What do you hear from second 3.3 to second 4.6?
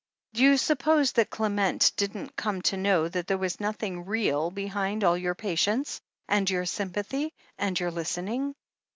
was nothing real